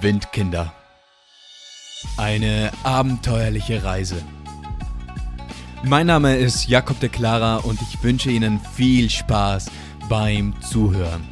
[0.00, 0.72] Windkinder.
[2.16, 4.22] Eine abenteuerliche Reise.
[5.84, 9.70] Mein Name ist Jakob de Clara und ich wünsche Ihnen viel Spaß
[10.08, 11.26] beim Zuhören.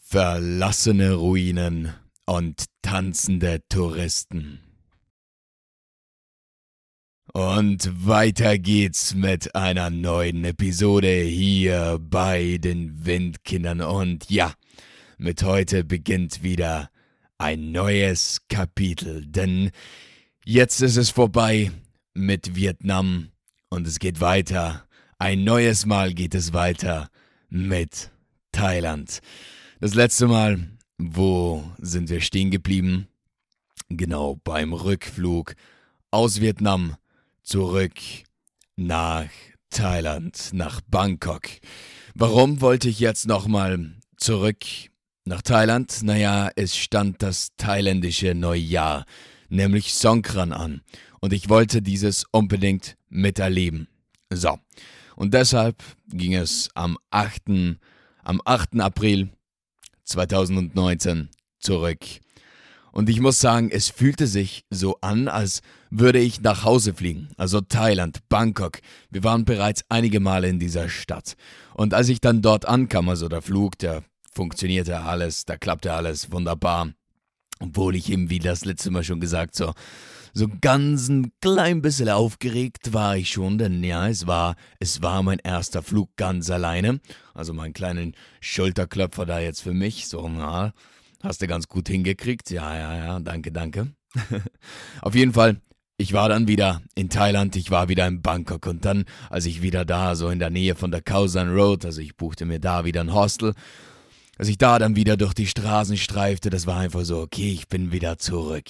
[0.00, 1.94] Verlassene Ruinen
[2.26, 4.71] und tanzende Touristen.
[7.32, 13.80] Und weiter geht's mit einer neuen Episode hier bei den Windkindern.
[13.80, 14.52] Und ja,
[15.16, 16.90] mit heute beginnt wieder
[17.38, 19.24] ein neues Kapitel.
[19.26, 19.70] Denn
[20.44, 21.70] jetzt ist es vorbei
[22.12, 23.30] mit Vietnam
[23.70, 24.86] und es geht weiter.
[25.18, 27.08] Ein neues Mal geht es weiter
[27.48, 28.10] mit
[28.52, 29.20] Thailand.
[29.80, 30.68] Das letzte Mal,
[30.98, 33.08] wo sind wir stehen geblieben?
[33.88, 35.54] Genau beim Rückflug
[36.10, 36.96] aus Vietnam
[37.42, 37.94] zurück
[38.76, 39.28] nach
[39.70, 41.42] Thailand, nach Bangkok.
[42.14, 44.64] Warum wollte ich jetzt nochmal zurück
[45.24, 46.02] nach Thailand?
[46.02, 49.04] Naja, es stand das thailändische Neujahr,
[49.48, 50.82] nämlich Songkran an.
[51.20, 53.88] Und ich wollte dieses unbedingt miterleben.
[54.30, 54.58] So.
[55.16, 57.78] Und deshalb ging es am 8.
[58.22, 58.80] am 8.
[58.80, 59.30] April
[60.04, 62.00] 2019 zurück
[62.92, 67.28] und ich muss sagen, es fühlte sich so an, als würde ich nach Hause fliegen.
[67.38, 68.80] Also Thailand, Bangkok.
[69.10, 71.34] Wir waren bereits einige Male in dieser Stadt.
[71.74, 76.30] Und als ich dann dort ankam, also der Flug, der funktionierte alles, da klappte alles
[76.32, 76.90] wunderbar.
[77.60, 79.72] Obwohl ich eben, wie das letzte Mal schon gesagt, so,
[80.34, 85.22] so ganz ein klein bisschen aufgeregt war ich schon, denn ja, es war, es war
[85.22, 87.00] mein erster Flug ganz alleine.
[87.32, 90.72] Also meinen kleinen Schulterklopfer da jetzt für mich, so, na,
[91.22, 92.50] Hast du ganz gut hingekriegt.
[92.50, 93.92] Ja, ja, ja, danke, danke.
[95.02, 95.60] Auf jeden Fall,
[95.96, 99.62] ich war dann wieder in Thailand, ich war wieder in Bangkok und dann, als ich
[99.62, 102.84] wieder da, so in der Nähe von der Khao Road, also ich buchte mir da
[102.84, 103.54] wieder ein Hostel,
[104.36, 107.68] als ich da dann wieder durch die Straßen streifte, das war einfach so, okay, ich
[107.68, 108.66] bin wieder zurück.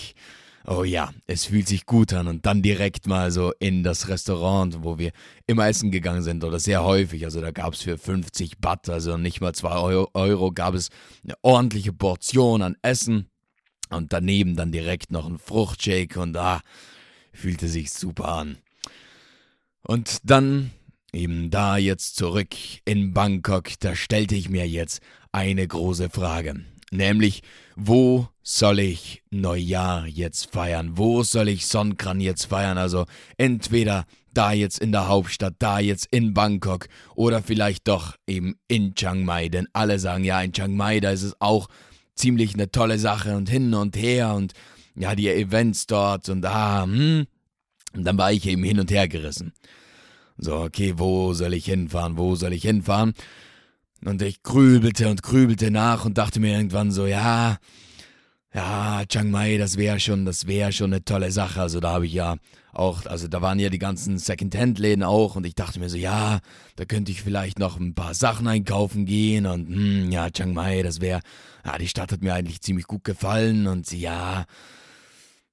[0.65, 4.85] Oh ja, es fühlt sich gut an und dann direkt mal so in das Restaurant,
[4.85, 5.11] wo wir
[5.49, 7.25] immer essen gegangen sind oder sehr häufig.
[7.25, 10.91] Also da gab es für 50 Baht, also nicht mal 2 Euro, Euro, gab es
[11.25, 13.29] eine ordentliche Portion an Essen
[13.91, 16.61] und daneben dann direkt noch ein Fruchtshake und ah,
[17.33, 18.59] fühlte sich super an.
[19.83, 20.71] Und dann
[21.13, 25.03] eben da jetzt zurück in Bangkok, da stellte ich mir jetzt
[25.33, 26.65] eine große Frage.
[26.93, 27.43] Nämlich,
[27.75, 30.99] wo soll ich Neujahr jetzt feiern?
[30.99, 32.77] Wo soll ich Songkran jetzt feiern?
[32.77, 33.07] Also
[33.39, 34.05] entweder
[34.35, 39.25] da jetzt in der Hauptstadt, da jetzt in Bangkok oder vielleicht doch eben in Chiang
[39.25, 39.49] Mai.
[39.49, 41.69] Denn alle sagen, ja, in Chiang Mai, da ist es auch
[42.15, 44.53] ziemlich eine tolle Sache und hin und her und
[44.95, 47.27] ja, die Events dort und ah, hm.
[47.95, 49.53] Und dann war ich eben hin und her gerissen.
[50.37, 52.17] So, okay, wo soll ich hinfahren?
[52.19, 53.15] Wo soll ich hinfahren?
[54.05, 57.59] Und ich grübelte und grübelte nach und dachte mir irgendwann so, ja,
[58.55, 61.61] ja, Chiang Mai, das wäre schon, das wäre schon eine tolle Sache.
[61.61, 62.37] Also da habe ich ja
[62.73, 66.41] auch, also da waren ja die ganzen Secondhand-Läden auch und ich dachte mir so, ja,
[66.77, 70.83] da könnte ich vielleicht noch ein paar Sachen einkaufen gehen und hm, ja, Chiang Mai,
[70.83, 71.21] das wäre,
[71.65, 74.45] ja, die Stadt hat mir eigentlich ziemlich gut gefallen und ja,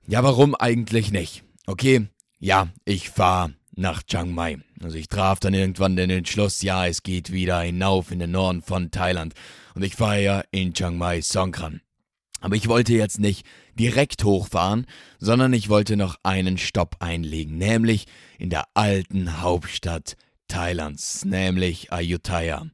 [0.07, 1.43] ja, warum eigentlich nicht?
[1.67, 2.07] Okay,
[2.39, 4.59] ja, ich fahre nach Chiang Mai.
[4.81, 8.61] Also ich traf dann irgendwann den Entschluss, ja, es geht wieder hinauf in den Norden
[8.61, 9.33] von Thailand
[9.73, 11.81] und ich fahre ja in Chiang Mai Songkran.
[12.41, 13.45] Aber ich wollte jetzt nicht
[13.77, 14.85] direkt hochfahren,
[15.17, 18.05] sondern ich wollte noch einen Stopp einlegen, nämlich
[18.37, 20.15] in der alten Hauptstadt
[20.47, 22.65] Thailands, nämlich Ayutthaya.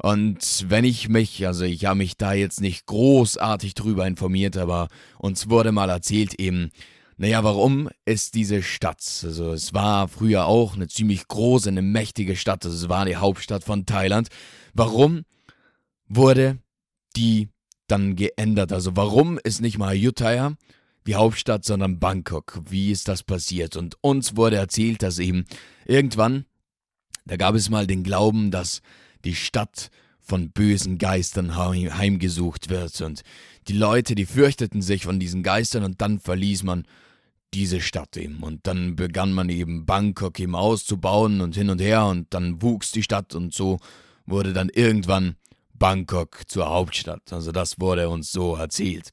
[0.00, 4.88] Und wenn ich mich, also ich habe mich da jetzt nicht großartig drüber informiert, aber
[5.18, 6.70] uns wurde mal erzählt eben,
[7.20, 9.02] naja, warum ist diese Stadt?
[9.24, 12.64] Also es war früher auch eine ziemlich große, eine mächtige Stadt.
[12.64, 14.28] Also es war die Hauptstadt von Thailand.
[14.72, 15.24] Warum
[16.06, 16.58] wurde
[17.16, 17.48] die
[17.88, 18.72] dann geändert?
[18.72, 20.54] Also warum ist nicht mal Ayutthaya
[21.08, 22.60] die Hauptstadt, sondern Bangkok?
[22.68, 23.74] Wie ist das passiert?
[23.74, 25.44] Und uns wurde erzählt, dass eben
[25.86, 26.44] irgendwann,
[27.24, 28.80] da gab es mal den Glauben, dass
[29.24, 29.90] die Stadt
[30.20, 33.22] von bösen Geistern heimgesucht wird und
[33.66, 36.86] die Leute, die fürchteten sich von diesen Geistern und dann verließ man
[37.54, 38.38] diese Stadt eben.
[38.42, 42.92] Und dann begann man eben Bangkok eben auszubauen und hin und her und dann wuchs
[42.92, 43.78] die Stadt und so
[44.26, 45.36] wurde dann irgendwann
[45.74, 47.32] Bangkok zur Hauptstadt.
[47.32, 49.12] Also das wurde uns so erzählt.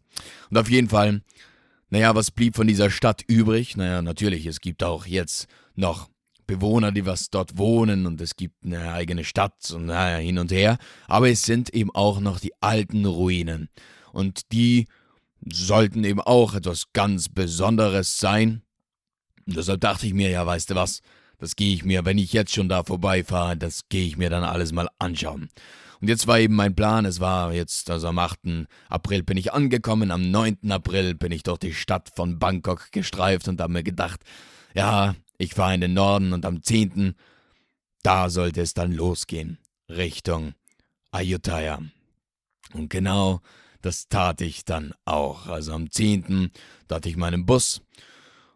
[0.50, 1.22] Und auf jeden Fall,
[1.90, 3.78] naja, was blieb von dieser Stadt übrig?
[3.78, 6.10] Naja, natürlich, es gibt auch jetzt noch
[6.48, 10.52] Bewohner, die was dort wohnen und es gibt eine eigene Stadt und naja, hin und
[10.52, 10.78] her.
[11.08, 13.70] Aber es sind eben auch noch die alten Ruinen.
[14.12, 14.88] Und die
[15.52, 18.62] sollten eben auch etwas ganz Besonderes sein.
[19.46, 21.02] Und deshalb dachte ich mir, ja, weißt du was,
[21.38, 24.44] das gehe ich mir, wenn ich jetzt schon da vorbeifahre, das gehe ich mir dann
[24.44, 25.50] alles mal anschauen.
[26.02, 28.68] Und jetzt war eben mein Plan, es war jetzt, also am 8.
[28.90, 30.72] April bin ich angekommen, am 9.
[30.72, 34.22] April bin ich durch die Stadt von Bangkok gestreift und habe mir gedacht,
[34.74, 37.16] ja, ich fahre in den Norden und am 10.
[38.04, 39.58] da sollte es dann losgehen,
[39.90, 40.54] Richtung
[41.12, 41.80] Ayutthaya.
[42.74, 43.42] Und genau
[43.86, 45.48] das tat ich dann auch.
[45.48, 46.50] Also am 10.
[46.88, 47.82] da hatte ich meinen Bus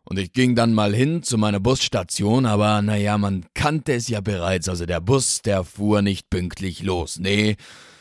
[0.04, 4.22] und ich ging dann mal hin zu meiner Busstation, aber naja, man kannte es ja
[4.22, 7.20] bereits, also der Bus, der fuhr nicht pünktlich los.
[7.20, 7.58] Nee,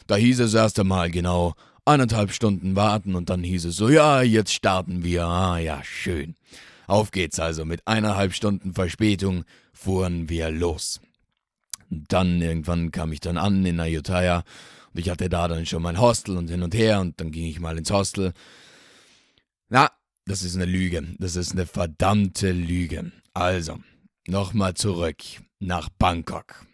[0.07, 1.53] da hieß es erst einmal genau
[1.85, 5.25] eineinhalb Stunden warten und dann hieß es so, ja, jetzt starten wir.
[5.25, 6.35] Ah ja, schön.
[6.87, 9.45] Auf geht's also, mit eineinhalb Stunden Verspätung
[9.75, 11.03] fuhren wir los.
[11.91, 14.45] Dann irgendwann kam ich dann an in Ayutthaya
[14.93, 17.47] und ich hatte da dann schon mein Hostel und hin und her und dann ging
[17.47, 18.33] ich mal ins Hostel.
[19.69, 19.91] Na,
[20.25, 21.15] das ist eine Lüge.
[21.19, 23.13] Das ist eine verdammte Lüge.
[23.35, 23.79] Also,
[24.27, 25.17] nochmal zurück
[25.59, 26.67] nach Bangkok.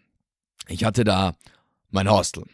[0.67, 1.35] Ich hatte da
[1.89, 2.45] mein Hostel.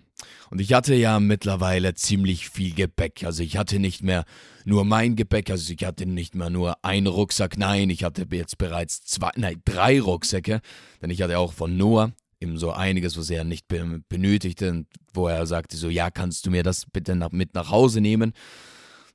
[0.49, 3.23] Und ich hatte ja mittlerweile ziemlich viel Gepäck.
[3.23, 4.25] Also ich hatte nicht mehr
[4.65, 8.57] nur mein Gepäck, also ich hatte nicht mehr nur einen Rucksack, nein, ich hatte jetzt
[8.57, 10.61] bereits zwei, nein, drei Rucksäcke,
[11.01, 12.11] denn ich hatte auch von Noah
[12.41, 16.63] eben so einiges, was er nicht benötigte, wo er sagte so, ja, kannst du mir
[16.63, 18.33] das bitte nach, mit nach Hause nehmen?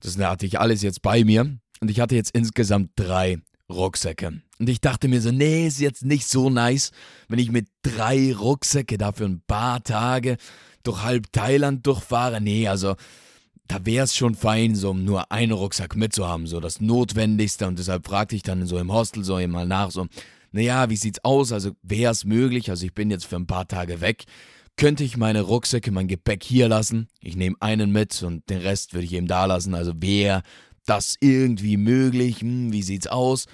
[0.00, 1.58] Das hatte ich alles jetzt bei mir.
[1.80, 3.38] Und ich hatte jetzt insgesamt drei
[3.68, 4.40] Rucksäcke.
[4.58, 6.92] Und ich dachte mir so, nee, ist jetzt nicht so nice,
[7.28, 10.36] wenn ich mit drei Rucksäcke dafür ein paar Tage
[10.82, 12.40] durch halb Thailand durchfahre.
[12.40, 12.94] Nee, also
[13.66, 17.66] da wäre es schon fein, so nur einen Rucksack mitzuhaben, so das Notwendigste.
[17.66, 20.06] Und deshalb fragte ich dann so im Hostel so mal nach, so,
[20.56, 21.52] naja, wie sieht's aus?
[21.52, 22.70] Also wäre es möglich?
[22.70, 24.24] Also ich bin jetzt für ein paar Tage weg.
[24.76, 27.08] Könnte ich meine Rucksäcke, mein Gepäck hier lassen?
[27.20, 29.74] Ich nehme einen mit und den Rest würde ich eben da lassen.
[29.74, 30.42] Also wäre
[30.86, 32.40] das irgendwie möglich?
[32.40, 33.44] Hm, wie sieht's aus?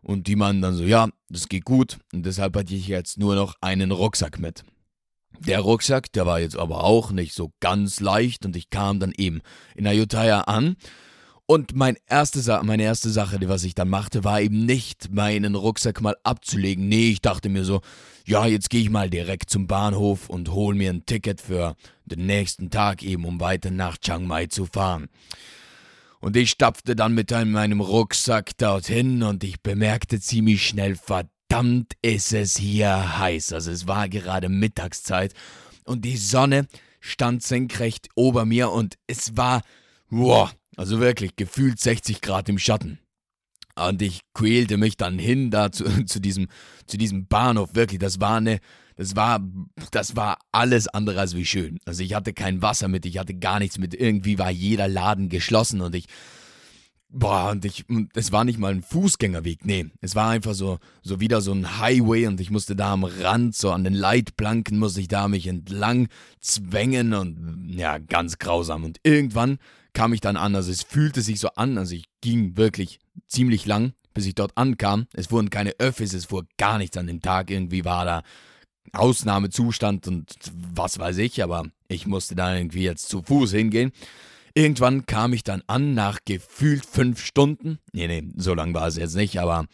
[0.00, 1.98] Und die meinen dann so, ja, das geht gut.
[2.10, 4.64] Und deshalb hatte ich jetzt nur noch einen Rucksack mit.
[5.40, 9.12] Der Rucksack, der war jetzt aber auch nicht so ganz leicht und ich kam dann
[9.14, 9.42] eben
[9.74, 10.76] in Ayutthaya an.
[11.50, 16.00] Und mein erste meine erste Sache, was ich dann machte, war eben nicht meinen Rucksack
[16.00, 16.86] mal abzulegen.
[16.86, 17.80] Nee, ich dachte mir so,
[18.24, 21.74] ja, jetzt gehe ich mal direkt zum Bahnhof und hol mir ein Ticket für
[22.04, 25.08] den nächsten Tag eben, um weiter nach Chiang Mai zu fahren.
[26.20, 32.32] Und ich stapfte dann mit meinem Rucksack dorthin und ich bemerkte ziemlich schnell, verdammt ist
[32.32, 33.54] es hier heiß.
[33.54, 35.34] Also es war gerade Mittagszeit
[35.82, 36.68] und die Sonne
[37.00, 39.62] stand senkrecht ober mir und es war,
[40.10, 43.00] wow, also wirklich gefühlt 60 Grad im Schatten.
[43.76, 46.48] Und ich quälte mich dann hin da zu, zu, diesem,
[46.86, 47.74] zu diesem Bahnhof.
[47.74, 48.60] Wirklich, das war eine,
[48.96, 49.46] das war,
[49.90, 51.80] das war alles andere als wie schön.
[51.84, 53.92] Also ich hatte kein Wasser mit, ich hatte gar nichts mit.
[53.92, 56.06] Irgendwie war jeder Laden geschlossen und ich,
[57.10, 57.84] boah, und ich,
[58.14, 61.78] es war nicht mal ein Fußgängerweg, nee, es war einfach so, so wieder so ein
[61.78, 65.46] Highway und ich musste da am Rand, so an den Leitplanken musste ich da mich
[65.46, 66.08] entlang
[66.40, 68.84] zwängen und ja, ganz grausam.
[68.84, 69.58] Und irgendwann
[69.92, 72.98] kam ich dann an, also es fühlte sich so an, also ich ging wirklich
[73.28, 75.06] ziemlich lang, bis ich dort ankam.
[75.12, 78.22] Es wurden keine Öffis, es fuhr gar nichts an dem Tag, irgendwie war da
[78.92, 80.34] Ausnahmezustand und
[80.74, 83.92] was weiß ich, aber ich musste da irgendwie jetzt zu Fuß hingehen.
[84.54, 87.78] Irgendwann kam ich dann an, nach gefühlt fünf Stunden.
[87.92, 89.66] Nee, nee, so lang war es jetzt nicht, aber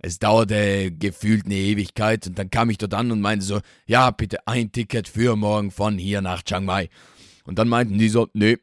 [0.00, 2.26] es dauerte gefühlt eine Ewigkeit.
[2.26, 5.70] Und dann kam ich dort an und meinte so, ja, bitte ein Ticket für morgen
[5.70, 6.88] von hier nach Chiang Mai.
[7.44, 8.56] Und dann meinten die so, nee,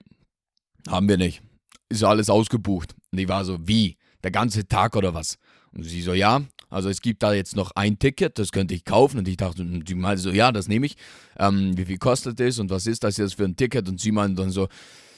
[0.88, 1.42] haben wir nicht.
[1.90, 2.96] Ist alles ausgebucht.
[3.12, 3.98] Und ich war so, wie?
[4.24, 5.38] Der ganze Tag oder was?
[5.72, 8.86] Und sie so, ja, also es gibt da jetzt noch ein Ticket, das könnte ich
[8.86, 9.20] kaufen.
[9.20, 10.96] Und ich dachte, die meinte so, ja, das nehme ich.
[11.38, 13.88] Ähm, wie viel kostet das und was ist das jetzt für ein Ticket?
[13.90, 14.68] Und sie meinte dann so,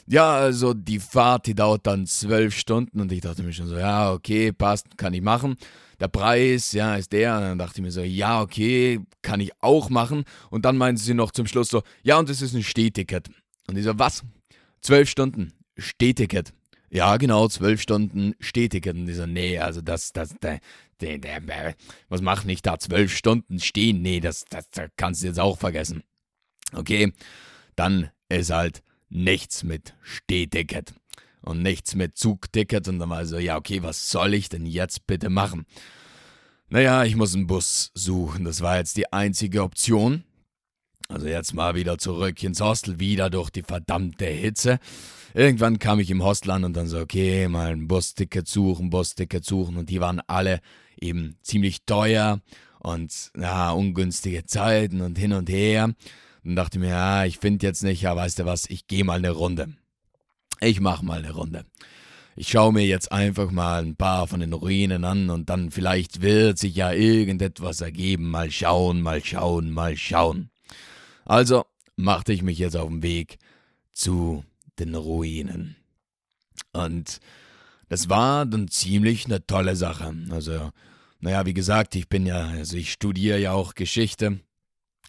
[0.08, 3.00] ja, also die Fahrt, die dauert dann zwölf Stunden.
[3.00, 5.56] Und ich dachte mir schon so, ja, okay, passt, kann ich machen.
[6.00, 7.36] Der Preis, ja, ist der.
[7.38, 10.26] Und dann dachte ich mir so, ja, okay, kann ich auch machen.
[10.50, 13.30] Und dann meinte sie noch zum Schluss so, ja, und das ist ein Stehticket.
[13.68, 14.24] Und ich so, was?
[14.86, 16.54] Zwölf Stunden Stehticket.
[16.92, 18.96] Ja, genau, zwölf Stunden Stehticket.
[18.96, 20.36] Und ich so, nee, also das, das,
[22.08, 24.04] was macht nicht da zwölf Stunden stehen?
[24.04, 26.04] Nee, das, das, das kannst du jetzt auch vergessen.
[26.72, 27.14] Okay,
[27.76, 30.94] dann ist halt nichts mit Stehticket
[31.42, 32.88] und nichts mit Zugticket.
[32.88, 35.66] Und dann war so, ja, okay, was soll ich denn jetzt bitte machen?
[36.70, 38.46] Naja, ich muss einen Bus suchen.
[38.46, 40.26] Das war jetzt die einzige Option.
[41.08, 44.80] Also jetzt mal wieder zurück ins Hostel, wieder durch die verdammte Hitze.
[45.34, 49.46] Irgendwann kam ich im Hostel an und dann so, okay, mal ein Busticket suchen, Busticket
[49.46, 49.78] suchen.
[49.78, 50.62] Und die waren alle
[51.00, 52.40] eben ziemlich teuer
[52.80, 55.94] und ja, ungünstige Zeiten und hin und her.
[56.44, 59.18] Und dachte mir, ja, ich finde jetzt nicht, ja, weißt du was, ich gehe mal
[59.18, 59.74] eine Runde.
[60.62, 61.66] Ich mache mal eine Runde.
[62.36, 66.22] ich schaue mir jetzt einfach mal ein paar von den Ruinen an und dann vielleicht
[66.22, 68.30] wird sich ja irgendetwas ergeben.
[68.30, 70.50] Mal schauen, mal schauen, mal schauen.
[71.26, 71.66] Also
[71.96, 73.38] machte ich mich jetzt auf den Weg
[73.92, 74.46] zu
[74.80, 75.76] den Ruinen.
[76.72, 77.20] Und
[77.90, 80.16] das war dann ziemlich eine tolle Sache.
[80.30, 80.72] Also,
[81.20, 84.40] naja, wie gesagt, ich bin ja, also ich studiere ja auch Geschichte.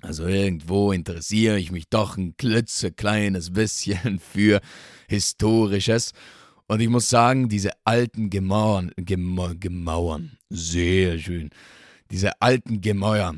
[0.02, 4.60] Also irgendwo interessiere ich mich doch ein klitzekleines bisschen für
[5.08, 6.12] Historisches.
[6.68, 11.50] Und ich muss sagen, diese alten Gemauern, Gemau Gemauern, sehr schön,
[12.10, 13.34] diese alten Gemäuer,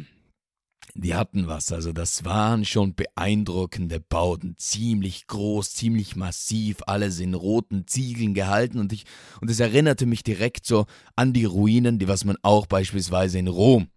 [1.01, 1.73] die hatten was.
[1.73, 8.79] Also das waren schon beeindruckende Bauten, ziemlich groß, ziemlich massiv, alles in roten Ziegeln gehalten
[8.79, 9.05] und ich
[9.41, 13.49] und es erinnerte mich direkt so an die Ruinen, die was man auch beispielsweise in
[13.49, 13.89] Rom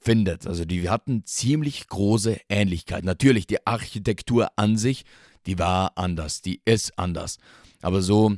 [0.00, 0.46] findet.
[0.46, 3.04] Also die hatten ziemlich große Ähnlichkeit.
[3.04, 5.04] Natürlich die Architektur an sich,
[5.46, 7.38] die war anders, die ist anders.
[7.80, 8.34] Aber so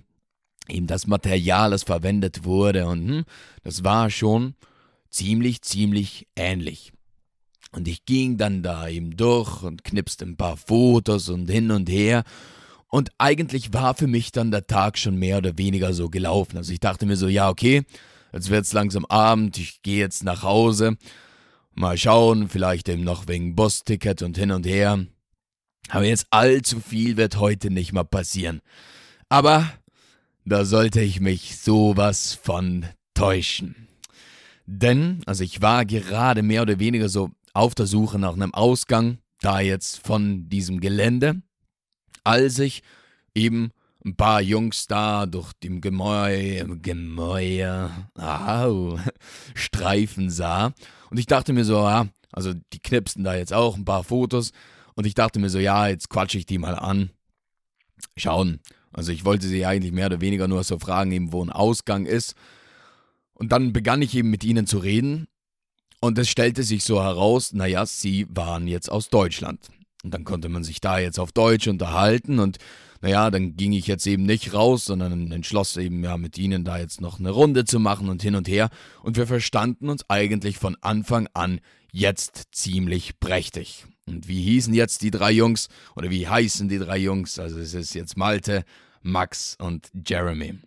[0.68, 3.24] eben das Material, das verwendet wurde und hm,
[3.62, 4.54] das war schon
[5.08, 6.92] ziemlich, ziemlich ähnlich.
[7.72, 11.90] Und ich ging dann da eben durch und knipste ein paar Fotos und hin und
[11.90, 12.24] her.
[12.88, 16.56] Und eigentlich war für mich dann der Tag schon mehr oder weniger so gelaufen.
[16.56, 17.82] Also ich dachte mir so, ja, okay,
[18.32, 20.96] jetzt wird's langsam Abend, ich gehe jetzt nach Hause.
[21.74, 25.04] Mal schauen, vielleicht eben noch wegen Busticket und hin und her.
[25.88, 28.60] Aber jetzt allzu viel wird heute nicht mal passieren.
[29.28, 29.70] Aber
[30.44, 33.88] da sollte ich mich sowas von täuschen.
[34.64, 39.18] Denn, also ich war gerade mehr oder weniger so auf der Suche nach einem Ausgang,
[39.40, 41.42] da jetzt von diesem Gelände,
[42.24, 42.82] als ich
[43.34, 43.70] eben
[44.04, 48.98] ein paar Jungs da durch dem Gemäuer, Gemäuer, au,
[49.54, 50.72] Streifen sah.
[51.10, 54.52] Und ich dachte mir so, ja, also die knipsten da jetzt auch ein paar Fotos.
[54.94, 57.10] Und ich dachte mir so, ja, jetzt quatsche ich die mal an.
[58.16, 58.60] Schauen.
[58.92, 62.06] Also ich wollte sie eigentlich mehr oder weniger nur so fragen, eben wo ein Ausgang
[62.06, 62.34] ist.
[63.34, 65.26] Und dann begann ich eben mit ihnen zu reden.
[66.00, 69.68] Und es stellte sich so heraus, naja, sie waren jetzt aus Deutschland.
[70.04, 72.58] Und dann konnte man sich da jetzt auf Deutsch unterhalten und
[73.02, 76.78] naja, dann ging ich jetzt eben nicht raus, sondern entschloss eben ja mit ihnen da
[76.78, 78.70] jetzt noch eine Runde zu machen und hin und her.
[79.02, 81.60] Und wir verstanden uns eigentlich von Anfang an
[81.92, 83.84] jetzt ziemlich prächtig.
[84.06, 87.38] Und wie hießen jetzt die drei Jungs oder wie heißen die drei Jungs?
[87.38, 88.64] Also es ist jetzt Malte,
[89.02, 90.58] Max und Jeremy.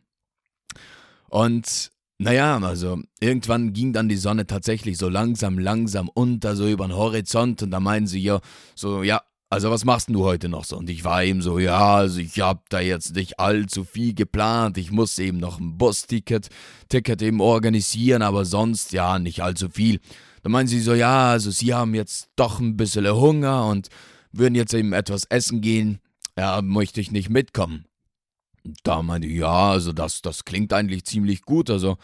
[1.30, 6.86] Und naja, also irgendwann ging dann die Sonne tatsächlich so langsam, langsam unter, so über
[6.86, 8.42] den Horizont und da meinen sie ja
[8.76, 10.78] so, ja, also was machst du heute noch so?
[10.78, 14.78] Und ich war eben so, ja, also ich hab da jetzt nicht allzu viel geplant,
[14.78, 16.50] ich muss eben noch ein Busticket,
[16.90, 20.02] Ticket eben organisieren, aber sonst ja nicht allzu viel.
[20.44, 23.88] Da meinen sie so, ja, also sie haben jetzt doch ein bisschen Hunger und
[24.34, 26.00] würden jetzt eben etwas essen gehen,
[26.38, 27.86] ja, möchte ich nicht mitkommen.
[28.84, 31.70] Da meinte ich, ja, also das, das klingt eigentlich ziemlich gut.
[31.70, 31.98] Also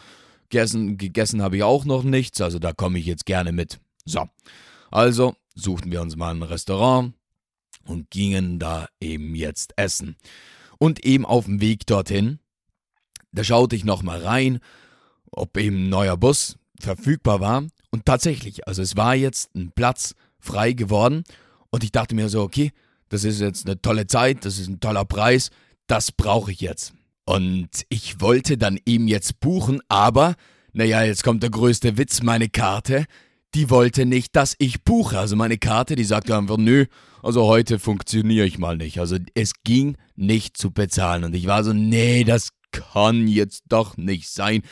[0.48, 3.78] gegessen, gegessen habe ich auch noch nichts, also da komme ich jetzt gerne mit.
[4.04, 4.24] So,
[4.90, 7.14] also suchten wir uns mal ein Restaurant
[7.84, 10.16] und gingen da eben jetzt essen.
[10.78, 12.38] Und eben auf dem Weg dorthin,
[13.32, 14.60] da schaute ich nochmal rein,
[15.30, 17.64] ob eben ein neuer Bus verfügbar war.
[17.90, 21.24] Und tatsächlich, also es war jetzt ein Platz frei geworden.
[21.70, 22.72] Und ich dachte mir so, okay,
[23.08, 25.50] das ist jetzt eine tolle Zeit, das ist ein toller Preis,
[25.86, 26.94] das brauche ich jetzt.
[27.24, 30.36] Und ich wollte dann eben jetzt buchen, aber,
[30.72, 33.06] naja, jetzt kommt der größte Witz, meine Karte,
[33.54, 35.18] die wollte nicht, dass ich buche.
[35.18, 36.86] Also meine Karte, die sagte einfach, nö,
[37.22, 39.00] also heute funktioniere ich mal nicht.
[39.00, 41.24] Also es ging nicht zu bezahlen.
[41.24, 44.62] Und ich war so, nee, das kann jetzt doch nicht sein.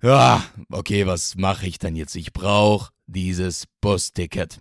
[0.00, 2.14] Ja, okay, was mache ich denn jetzt?
[2.14, 4.60] Ich brauche dieses Busticket.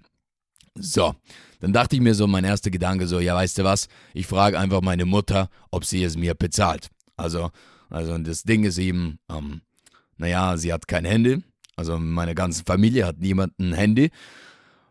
[0.74, 1.16] So,
[1.60, 4.60] dann dachte ich mir so, mein erster Gedanke so, ja, weißt du was, ich frage
[4.60, 6.90] einfach meine Mutter, ob sie es mir bezahlt.
[7.16, 7.52] Also,
[7.90, 9.62] also das Ding ist eben, ähm,
[10.18, 11.44] naja, sie hat kein Handy,
[11.76, 14.10] also meine ganze Familie hat niemand ein Handy.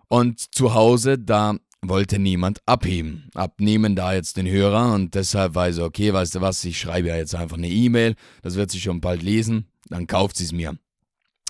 [0.09, 4.95] Und zu Hause, da wollte niemand abheben, abnehmen da jetzt den Hörer.
[4.95, 7.69] Und deshalb war ich so, okay, weißt du was, ich schreibe ja jetzt einfach eine
[7.69, 10.77] E-Mail, das wird sie schon bald lesen, dann kauft sie es mir.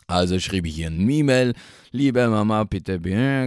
[0.06, 1.54] Also schrieb ich ihr eine E-Mail,
[1.90, 3.00] liebe Mama, bitte,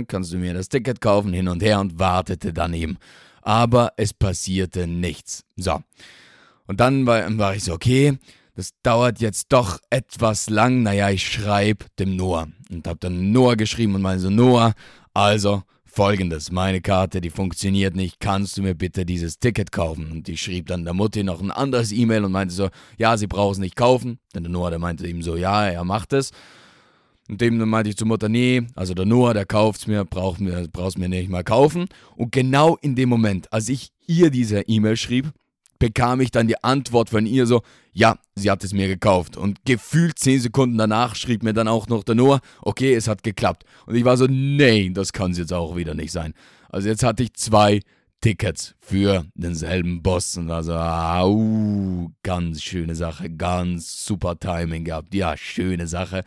[0.08, 2.98] kannst du mir das Ticket kaufen, hin und her und wartete daneben.
[3.42, 5.46] Aber es passierte nichts.
[5.56, 5.80] So.
[6.68, 8.18] Und dann war, war ich so, okay,
[8.56, 10.84] das dauert jetzt doch etwas lang.
[10.84, 12.50] Naja, ich schreibe dem Noah.
[12.70, 14.74] Und hab dann Noah geschrieben und meinte so, Noah,
[15.14, 15.64] also
[16.00, 20.10] folgendes, meine Karte, die funktioniert nicht, kannst du mir bitte dieses Ticket kaufen?
[20.14, 23.28] Und ich schrieb dann der Mutti noch ein anderes E-Mail und meinte so, ja, sie
[23.28, 24.18] braucht es nicht kaufen.
[24.34, 26.32] Denn der Noah, der meinte ihm so, ja, er macht es.
[27.28, 30.40] Und dem meinte ich zur Mutter, nee, also der Noah, der kauft es mir, braucht
[30.40, 31.90] mir, brauchst mir nicht mal kaufen.
[32.16, 35.34] Und genau in dem Moment, als ich ihr diese E-Mail schrieb,
[35.80, 39.38] bekam ich dann die Antwort von ihr so, ja, sie hat es mir gekauft.
[39.38, 43.24] Und gefühlt zehn Sekunden danach schrieb mir dann auch noch der Noah, okay, es hat
[43.24, 43.64] geklappt.
[43.86, 46.34] Und ich war so, nee, das kann es jetzt auch wieder nicht sein.
[46.70, 47.80] Also jetzt hatte ich zwei
[48.22, 55.16] Tickets für denselben Boss und also, au, ganz schöne Sache, ganz super Timing gehabt.
[55.16, 56.24] Ja, schöne Sache.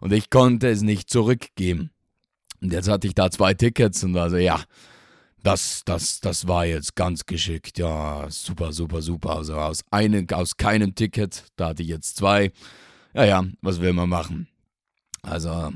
[0.00, 1.90] Und ich konnte es nicht zurückgeben.
[2.60, 4.60] Und jetzt hatte ich da zwei Tickets und also, ja,
[5.42, 7.78] das, das, das war jetzt ganz geschickt.
[7.78, 9.36] Ja, super, super, super.
[9.36, 12.52] Also aus, einem, aus keinem Ticket, da hatte ich jetzt zwei.
[13.14, 14.48] Ja, ja, was will man machen?
[15.22, 15.72] Also,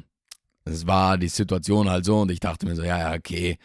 [0.65, 3.59] es war die Situation halt so und ich dachte mir so, ja, ja, okay.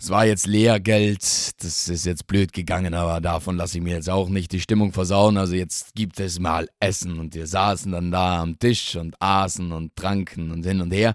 [0.00, 1.22] Es war jetzt Lehrgeld,
[1.62, 4.92] das ist jetzt blöd gegangen, aber davon lasse ich mir jetzt auch nicht die Stimmung
[4.92, 5.36] versauen.
[5.36, 9.72] Also jetzt gibt es mal Essen und wir saßen dann da am Tisch und aßen
[9.72, 11.14] und tranken und hin und her.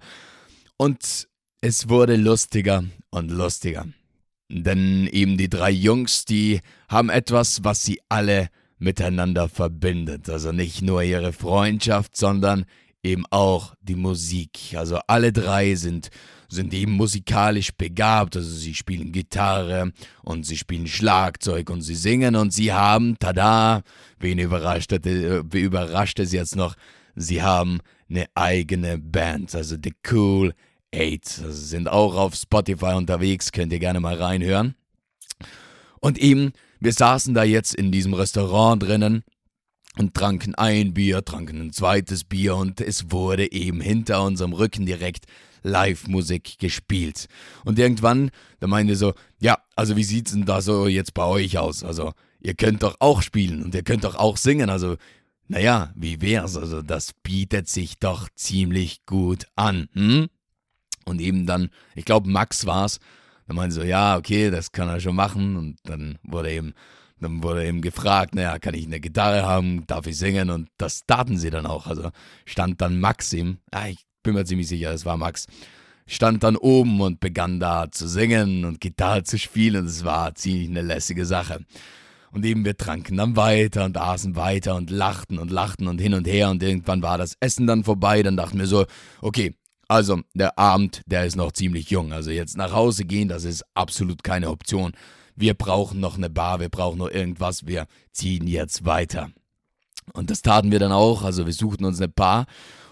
[0.75, 1.29] Und
[1.63, 3.85] es wurde lustiger und lustiger.
[4.49, 10.29] Denn eben die drei Jungs, die haben etwas, was sie alle miteinander verbindet.
[10.29, 12.65] Also nicht nur ihre Freundschaft, sondern
[13.01, 14.75] eben auch die Musik.
[14.75, 16.09] Also alle drei sind,
[16.49, 18.35] sind eben musikalisch begabt.
[18.35, 23.83] Also sie spielen Gitarre und sie spielen Schlagzeug und sie singen und sie haben, tada,
[24.19, 26.75] wen überrascht, äh, überrascht es jetzt noch,
[27.15, 27.79] sie haben
[28.09, 29.55] eine eigene Band.
[29.55, 30.53] Also The Cool
[30.93, 31.41] 8.
[31.43, 34.75] Also sind auch auf Spotify unterwegs, könnt ihr gerne mal reinhören.
[35.99, 39.23] Und eben, wir saßen da jetzt in diesem Restaurant drinnen
[39.97, 44.85] und tranken ein Bier, tranken ein zweites Bier und es wurde eben hinter unserem Rücken
[44.85, 45.25] direkt
[45.63, 47.27] Live-Musik gespielt.
[47.63, 51.57] Und irgendwann, da meinte so, ja, also wie sieht's denn da so jetzt bei euch
[51.57, 51.83] aus?
[51.83, 54.97] Also, ihr könnt doch auch spielen und ihr könnt doch auch singen, also
[55.47, 56.57] naja, wie wär's?
[56.57, 60.29] Also das bietet sich doch ziemlich gut an, hm?
[61.05, 62.99] Und eben dann, ich glaube, Max war es,
[63.47, 65.57] dann meinte so, ja, okay, das kann er schon machen.
[65.57, 66.73] Und dann wurde eben,
[67.19, 70.49] dann wurde eben gefragt, naja, kann ich eine Gitarre haben, darf ich singen?
[70.49, 71.87] Und das taten sie dann auch.
[71.87, 72.11] Also
[72.45, 75.47] stand dann Max ihm, ah, ich bin mir ziemlich sicher, es war Max,
[76.07, 79.85] stand dann oben und begann da zu singen und Gitarre zu spielen.
[79.85, 81.65] Es war ziemlich eine lässige Sache.
[82.31, 86.15] Und eben wir tranken dann weiter und aßen weiter und lachten und lachten und hin
[86.15, 88.23] und her und irgendwann war das Essen dann vorbei.
[88.23, 88.85] Dann dachten wir so,
[89.21, 89.53] okay,
[89.93, 92.13] also, der Abend, der ist noch ziemlich jung.
[92.13, 94.93] Also jetzt nach Hause gehen, das ist absolut keine Option.
[95.35, 99.29] Wir brauchen noch eine Bar, wir brauchen noch irgendwas, wir ziehen jetzt weiter.
[100.13, 101.21] Und das taten wir dann auch.
[101.21, 102.47] Also wir suchten uns eine Bar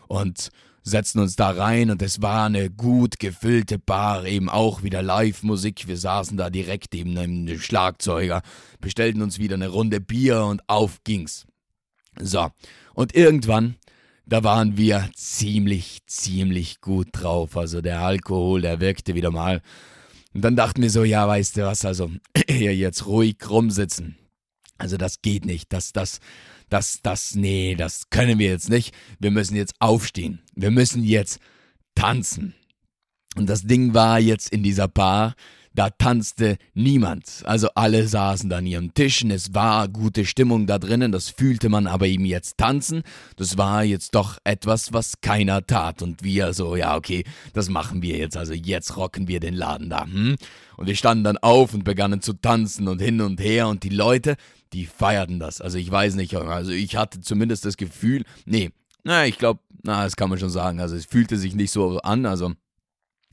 [0.09, 0.49] und
[0.83, 5.87] setzten uns da rein und es war eine gut gefüllte Bar, eben auch wieder Live-Musik.
[5.87, 8.43] Wir saßen da direkt neben einem Schlagzeuger,
[8.79, 11.47] bestellten uns wieder eine Runde Bier und auf ging's.
[12.19, 12.51] So,
[12.93, 13.77] und irgendwann
[14.31, 17.57] da waren wir ziemlich, ziemlich gut drauf.
[17.57, 19.61] Also der Alkohol, der wirkte wieder mal.
[20.33, 22.09] Und dann dachten wir so, ja, weißt du was, also
[22.47, 24.15] jetzt ruhig rumsitzen.
[24.77, 25.73] Also das geht nicht.
[25.73, 26.21] Das, das,
[26.69, 28.95] das, das, nee, das können wir jetzt nicht.
[29.19, 30.39] Wir müssen jetzt aufstehen.
[30.55, 31.41] Wir müssen jetzt
[31.93, 32.55] tanzen.
[33.35, 35.35] Und das Ding war jetzt in dieser Bar,
[35.73, 37.43] da tanzte niemand.
[37.45, 41.69] Also alle saßen da an ihren Tischen, es war gute Stimmung da drinnen, das fühlte
[41.69, 43.03] man aber eben jetzt tanzen.
[43.37, 46.01] Das war jetzt doch etwas, was keiner tat.
[46.01, 48.37] Und wir so, ja, okay, das machen wir jetzt.
[48.37, 50.05] Also jetzt rocken wir den Laden da.
[50.05, 50.35] Hm?
[50.77, 53.89] Und wir standen dann auf und begannen zu tanzen und hin und her und die
[53.89, 54.35] Leute,
[54.73, 55.61] die feierten das.
[55.61, 58.71] Also ich weiß nicht, also ich hatte zumindest das Gefühl, nee,
[59.03, 60.79] na, ich glaube, na, das kann man schon sagen.
[60.79, 62.53] Also es fühlte sich nicht so an, also,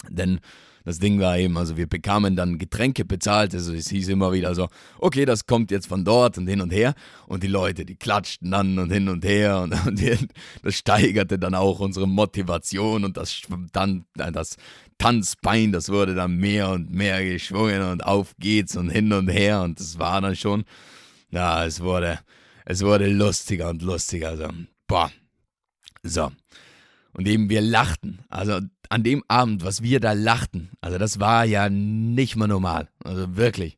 [0.09, 0.41] denn
[0.85, 4.55] das Ding war eben, also wir bekamen dann Getränke bezahlt, also es hieß immer wieder
[4.55, 6.95] so, okay, das kommt jetzt von dort und hin und her.
[7.27, 10.29] Und die Leute, die klatschten dann und hin und her und, und
[10.63, 14.57] das steigerte dann auch unsere Motivation und das, dann, äh, das
[14.99, 19.63] Tanzbein, das wurde dann mehr und mehr geschwungen und auf geht's und hin und her.
[19.63, 20.65] Und das war dann schon,
[21.31, 22.19] ja, es wurde,
[22.65, 24.49] es wurde lustiger und lustiger, also,
[24.87, 25.11] boah,
[26.03, 26.31] so.
[27.19, 28.21] Und eben wir lachten.
[28.29, 32.89] Also an dem Abend, was wir da lachten, also das war ja nicht mal normal.
[33.03, 33.77] Also wirklich.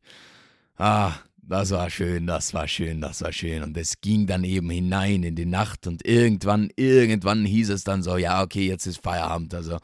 [0.77, 3.63] Ah, das war schön, das war schön, das war schön.
[3.63, 8.03] Und es ging dann eben hinein in die Nacht und irgendwann, irgendwann hieß es dann
[8.03, 9.55] so, ja, okay, jetzt ist Feierabend.
[9.55, 9.79] Also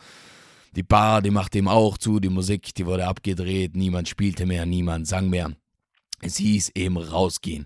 [0.76, 4.68] die Bar, die macht eben auch zu, die Musik, die wurde abgedreht, niemand spielte mehr,
[4.68, 5.52] niemand sang mehr.
[6.22, 7.66] Es hieß eben rausgehen.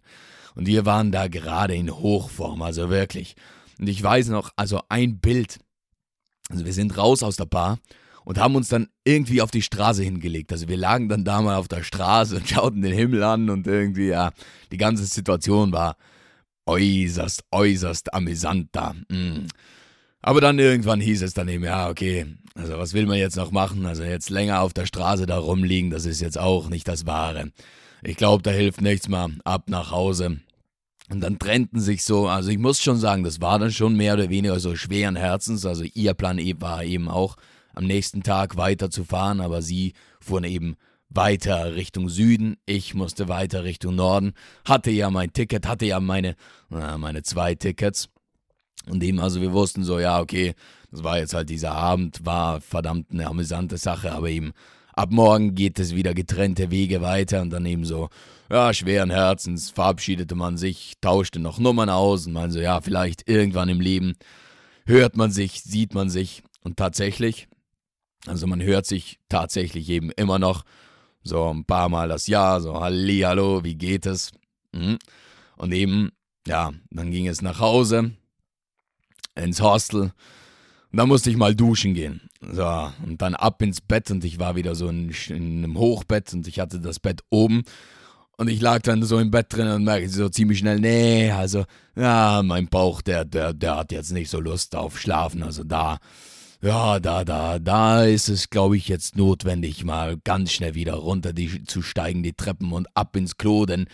[0.56, 3.36] Und wir waren da gerade in Hochform, also wirklich.
[3.78, 5.60] Und ich weiß noch, also ein Bild,
[6.52, 7.80] also wir sind raus aus der Bar
[8.24, 10.52] und haben uns dann irgendwie auf die Straße hingelegt.
[10.52, 13.68] Also wir lagen dann da mal auf der Straße und schauten den Himmel an und
[13.68, 14.32] irgendwie, ja,
[14.72, 15.96] die ganze Situation war
[16.66, 18.94] äußerst, äußerst amüsant da.
[19.10, 19.48] Mm.
[20.22, 23.52] Aber dann irgendwann hieß es dann eben, ja, okay, also was will man jetzt noch
[23.52, 23.86] machen?
[23.86, 27.52] Also jetzt länger auf der Straße da rumliegen, das ist jetzt auch nicht das Wahre.
[28.04, 30.40] ich glaube, da hilft nichts mehr, ab nach Hause.
[31.12, 34.14] Und dann trennten sich so, also ich muss schon sagen, das war dann schon mehr
[34.14, 35.66] oder weniger so schweren Herzens.
[35.66, 37.36] Also ihr Plan e war eben auch,
[37.74, 40.76] am nächsten Tag weiterzufahren, aber sie fuhren eben
[41.10, 44.34] weiter Richtung Süden, ich musste weiter Richtung Norden,
[44.66, 46.36] hatte ja mein Ticket, hatte ja meine,
[46.70, 48.10] meine zwei Tickets.
[48.90, 50.54] Und eben, also wir wussten so, ja, okay,
[50.90, 54.54] das war jetzt halt dieser Abend, war verdammt eine amüsante Sache, aber eben
[54.94, 58.10] ab morgen geht es wieder getrennte Wege weiter und dann eben so,
[58.52, 63.30] ja, schweren Herzens verabschiedete man sich, tauschte noch Nummern aus und man so, ja, vielleicht
[63.30, 64.14] irgendwann im Leben
[64.86, 67.48] hört man sich, sieht man sich und tatsächlich,
[68.28, 70.64] also man hört sich tatsächlich eben immer noch
[71.24, 74.32] so ein paar Mal das Jahr, so Halli, hallo, wie geht es?
[74.74, 74.98] Mhm.
[75.56, 76.12] Und eben,
[76.46, 78.12] ja, dann ging es nach Hause,
[79.36, 80.12] ins Hostel.
[80.92, 82.30] Und dann musste ich mal duschen gehen.
[82.42, 86.34] So, und dann ab ins Bett und ich war wieder so in, in einem Hochbett
[86.34, 87.64] und ich hatte das Bett oben.
[88.42, 91.64] Und ich lag dann so im Bett drin und merkte so ziemlich schnell, nee, also,
[91.96, 95.44] ja, mein Bauch, der, der, der hat jetzt nicht so Lust auf Schlafen.
[95.44, 96.00] Also da,
[96.60, 101.34] ja, da, da, da ist es, glaube ich, jetzt notwendig, mal ganz schnell wieder runter
[101.34, 103.86] die, zu steigen, die Treppen und ab ins Klo, denn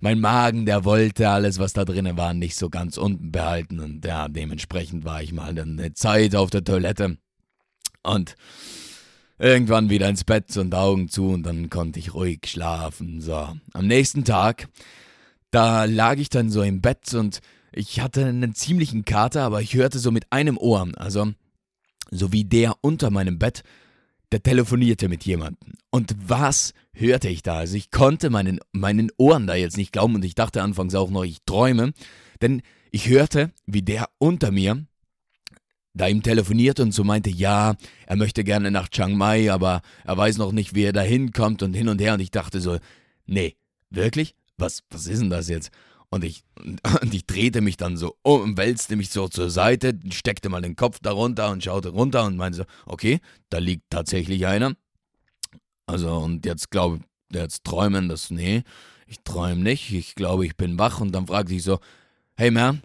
[0.00, 3.78] mein Magen, der wollte alles, was da drinnen war, nicht so ganz unten behalten.
[3.78, 7.18] Und ja, dementsprechend war ich mal dann eine Zeit auf der Toilette
[8.02, 8.36] und
[9.42, 13.20] irgendwann wieder ins Bett und Augen zu und dann konnte ich ruhig schlafen.
[13.20, 14.68] So, am nächsten Tag,
[15.50, 17.40] da lag ich dann so im Bett und
[17.72, 21.32] ich hatte einen ziemlichen Kater, aber ich hörte so mit einem Ohr, also
[22.10, 23.64] sowie der unter meinem Bett,
[24.30, 25.72] der telefonierte mit jemandem.
[25.90, 27.56] Und was hörte ich da?
[27.56, 31.10] Also ich konnte meinen, meinen Ohren da jetzt nicht glauben und ich dachte anfangs auch
[31.10, 31.92] noch, ich träume,
[32.40, 34.86] denn ich hörte, wie der unter mir
[35.94, 37.74] da ihm telefonierte und so meinte, ja,
[38.06, 41.62] er möchte gerne nach Chiang Mai, aber er weiß noch nicht, wie er da hinkommt
[41.62, 42.14] und hin und her.
[42.14, 42.78] Und ich dachte so,
[43.26, 43.56] nee,
[43.90, 44.34] wirklich?
[44.56, 45.70] Was, was ist denn das jetzt?
[46.08, 46.44] Und ich,
[47.02, 50.76] und ich drehte mich dann so um, wälzte mich so zur Seite, steckte mal den
[50.76, 54.74] Kopf darunter und schaute runter und meinte so, okay, da liegt tatsächlich einer.
[55.86, 57.00] Also, und jetzt glaube
[57.32, 58.62] jetzt träumen, das, nee,
[59.06, 61.00] ich träume nicht, ich glaube, ich bin wach.
[61.00, 61.80] Und dann fragte ich so,
[62.36, 62.82] hey man,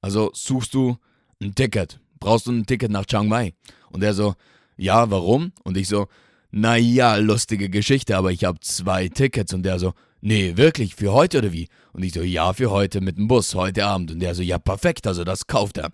[0.00, 0.98] also suchst du
[1.40, 2.00] ein Ticket?
[2.18, 3.52] Brauchst du ein Ticket nach Chiang Mai?
[3.90, 4.34] Und er so,
[4.76, 5.52] ja, warum?
[5.64, 6.08] Und ich so,
[6.50, 9.52] naja, lustige Geschichte, aber ich habe zwei Tickets.
[9.52, 11.68] Und der so, nee, wirklich, für heute oder wie?
[11.92, 14.10] Und ich so, ja, für heute mit dem Bus, heute Abend.
[14.10, 15.90] Und der so, ja, perfekt, also das kauft er.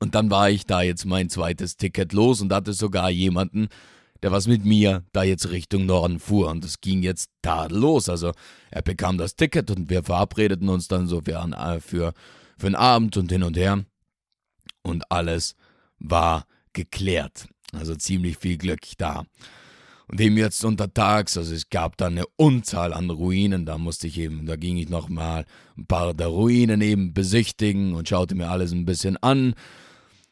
[0.00, 3.68] Und dann war ich da jetzt mein zweites Ticket los und hatte sogar jemanden,
[4.22, 6.50] der was mit mir da jetzt Richtung Norden fuhr.
[6.50, 8.08] Und es ging jetzt tadellos.
[8.08, 8.32] Also
[8.70, 12.12] er bekam das Ticket und wir verabredeten uns dann so für, äh, für,
[12.58, 13.84] für einen Abend und hin und her.
[14.82, 15.56] Und alles
[15.98, 17.48] war geklärt.
[17.72, 19.24] Also ziemlich viel Glück da.
[20.10, 24.18] Und eben jetzt untertags, also es gab da eine Unzahl an Ruinen, da musste ich
[24.18, 25.44] eben, da ging ich nochmal
[25.76, 29.54] ein paar der Ruinen eben besichtigen und schaute mir alles ein bisschen an.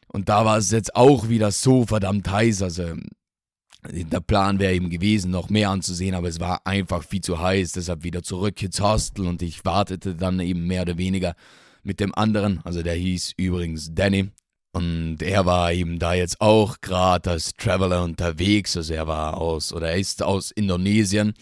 [0.07, 2.95] Und da war es jetzt auch wieder so verdammt heiß, also
[3.83, 7.73] der Plan wäre eben gewesen, noch mehr anzusehen, aber es war einfach viel zu heiß,
[7.73, 11.35] deshalb wieder zurück ins Hostel und ich wartete dann eben mehr oder weniger
[11.87, 14.29] mit dem anderen, also der hieß übrigens Danny,
[14.73, 18.77] und er war eben da jetzt auch gerade als Traveler unterwegs.
[18.77, 21.33] Also er war aus oder er ist aus Indonesien.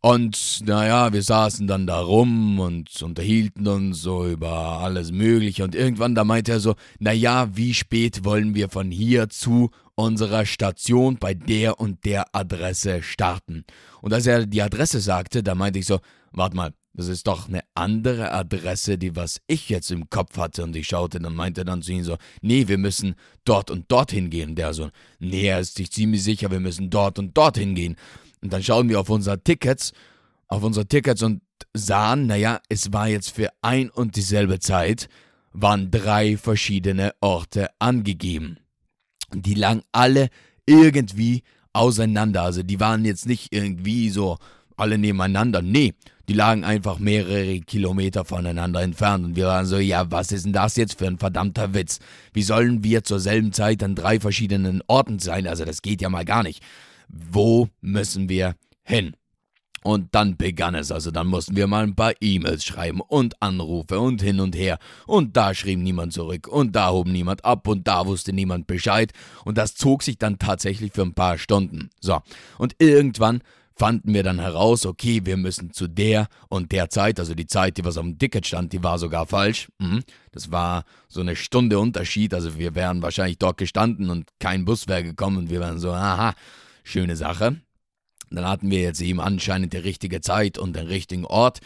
[0.00, 5.62] Und naja, wir saßen dann da rum und unterhielten uns so über alles Mögliche.
[5.62, 10.44] Und irgendwann da meinte er so, naja, wie spät wollen wir von hier zu unserer
[10.44, 13.64] Station bei der und der Adresse starten?
[14.00, 16.00] Und als er die Adresse sagte, da meinte ich so,
[16.32, 20.64] warte mal, das ist doch eine andere Adresse, die was ich jetzt im Kopf hatte.
[20.64, 24.12] Und ich schaute dann, meinte dann zu ihm so, nee, wir müssen dort und dort
[24.12, 24.54] hingehen.
[24.54, 27.96] Der so, nee, er ist sich ziemlich sicher, wir müssen dort und dort hingehen.
[28.40, 29.92] Und dann schauen wir auf unsere Tickets,
[30.48, 31.42] auf unsere Tickets und
[31.74, 35.10] sahen, naja, es war jetzt für ein und dieselbe Zeit,
[35.52, 38.58] waren drei verschiedene Orte angegeben.
[39.30, 40.30] Und die lagen alle
[40.64, 41.42] irgendwie
[41.74, 42.42] auseinander.
[42.42, 44.38] Also die waren jetzt nicht irgendwie so
[44.76, 45.62] alle nebeneinander.
[45.62, 45.94] Nee,
[46.28, 50.52] die lagen einfach mehrere Kilometer voneinander entfernt und wir waren so, ja, was ist denn
[50.52, 52.00] das jetzt für ein verdammter Witz?
[52.32, 55.46] Wie sollen wir zur selben Zeit an drei verschiedenen Orten sein?
[55.46, 56.62] Also das geht ja mal gar nicht.
[57.08, 59.14] Wo müssen wir hin?
[59.86, 64.00] Und dann begann es, also dann mussten wir mal ein paar E-Mails schreiben und Anrufe
[64.00, 64.80] und hin und her.
[65.06, 69.12] Und da schrieb niemand zurück und da hob niemand ab und da wusste niemand Bescheid.
[69.44, 71.90] Und das zog sich dann tatsächlich für ein paar Stunden.
[72.00, 72.20] So,
[72.58, 73.42] und irgendwann
[73.76, 77.76] fanden wir dann heraus, okay, wir müssen zu der und der Zeit, also die Zeit,
[77.76, 79.68] die was auf dem Ticket stand, die war sogar falsch.
[79.78, 80.02] Mhm.
[80.32, 84.88] Das war so eine Stunde Unterschied, also wir wären wahrscheinlich dort gestanden und kein Bus
[84.88, 86.34] wäre gekommen und wir wären so, aha,
[86.84, 87.60] schöne Sache.
[88.30, 91.60] Dann hatten wir jetzt eben anscheinend die richtige Zeit und den richtigen Ort.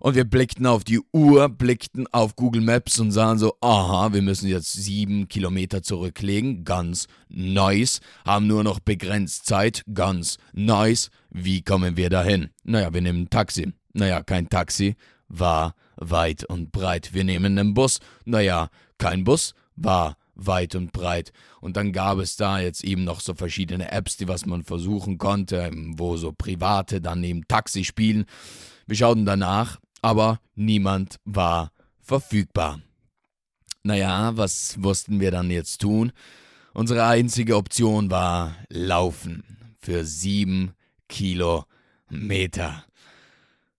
[0.00, 4.22] Und wir blickten auf die Uhr, blickten auf Google Maps und sahen so, aha, wir
[4.22, 11.10] müssen jetzt sieben Kilometer zurücklegen, ganz nice, haben nur noch begrenzt Zeit, ganz nice.
[11.28, 12.48] Wie kommen wir dahin?
[12.64, 13.74] Naja, wir nehmen ein Taxi.
[13.92, 14.96] Naja, kein Taxi,
[15.28, 17.12] war weit und breit.
[17.12, 17.98] Wir nehmen einen Bus.
[18.24, 21.30] Naja, kein Bus, war weit und breit.
[21.60, 25.18] Und dann gab es da jetzt eben noch so verschiedene Apps, die was man versuchen
[25.18, 28.24] konnte, wo so Private dann eben Taxi spielen.
[28.86, 32.80] Wir schauten danach, aber niemand war verfügbar.
[33.82, 36.12] Naja, was mussten wir dann jetzt tun?
[36.72, 40.74] Unsere einzige Option war Laufen für sieben
[41.08, 42.84] Kilometer.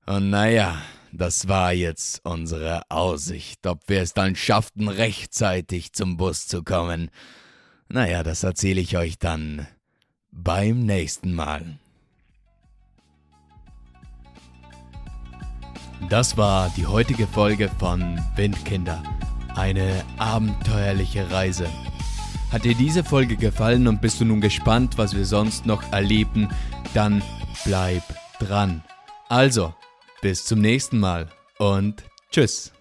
[0.05, 0.81] Und naja,
[1.11, 3.65] das war jetzt unsere Aussicht.
[3.67, 7.09] Ob wir es dann schafften, rechtzeitig zum Bus zu kommen,
[7.87, 9.67] naja, das erzähle ich euch dann
[10.31, 11.77] beim nächsten Mal.
[16.09, 19.01] Das war die heutige Folge von Windkinder.
[19.55, 21.67] Eine abenteuerliche Reise.
[22.51, 26.49] Hat dir diese Folge gefallen und bist du nun gespannt, was wir sonst noch erleben,
[26.93, 27.21] dann
[27.63, 28.03] bleib
[28.39, 28.83] dran.
[29.29, 29.73] Also,
[30.21, 32.73] bis zum nächsten Mal und tschüss.